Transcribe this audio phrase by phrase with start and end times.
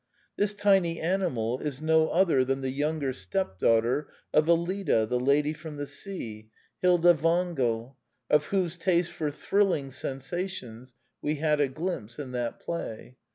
[0.35, 5.77] This tiny animal is no other than the younger stepdaughter of EUida, The Lady from
[5.77, 6.49] the Sea,
[6.81, 12.59] Hilda Wangel, of whose taste for '* thrilling" sensations we had a glimpse in that
[12.59, 13.15] play.